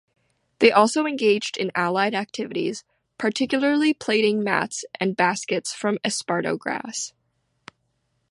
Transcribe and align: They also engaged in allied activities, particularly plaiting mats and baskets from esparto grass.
They 0.57 0.71
also 0.71 1.05
engaged 1.05 1.57
in 1.57 1.71
allied 1.75 2.15
activities, 2.15 2.83
particularly 3.19 3.93
plaiting 3.93 4.43
mats 4.43 4.83
and 4.99 5.15
baskets 5.15 5.75
from 5.75 5.99
esparto 6.03 6.57
grass. 6.57 7.13